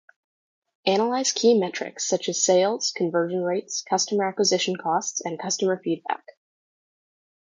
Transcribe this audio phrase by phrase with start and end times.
[0.87, 6.25] Analyze key metrics such as sales, conversion rates, customer acquisition costs, and customer feedback.